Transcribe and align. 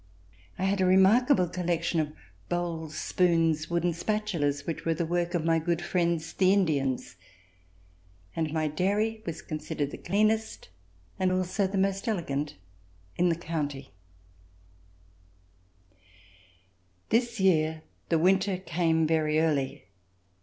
I 0.57 0.63
had 0.63 0.81
a 0.81 0.87
re 0.87 0.97
markable 0.97 1.47
collection 1.47 1.99
of 1.99 2.11
bowls, 2.49 2.95
spoons, 2.97 3.69
wooden 3.69 3.91
spatu 3.93 4.39
las, 4.39 4.65
which 4.65 4.83
were 4.83 4.95
the 4.95 5.05
work 5.05 5.35
of 5.35 5.45
my 5.45 5.59
good 5.59 5.79
friends 5.79 6.33
the 6.33 6.51
Indians, 6.51 7.17
and 8.35 8.51
my 8.51 8.67
dairy 8.67 9.21
was 9.27 9.43
considered 9.43 9.91
the 9.91 9.99
cleanest 9.99 10.69
and 11.19 11.31
also 11.31 11.67
the 11.67 11.77
most 11.77 12.07
elegant 12.07 12.55
in 13.15 13.29
the 13.29 13.35
country. 13.35 13.91
[234] 17.11 17.11
A 17.11 17.11
VISIT 17.11 17.13
TO 17.13 17.13
NEW 17.13 17.19
YORK 17.19 17.23
This 17.27 17.39
year 17.39 17.81
the 18.09 18.17
winter 18.23 18.57
came 18.57 19.05
very 19.05 19.39
early. 19.39 19.85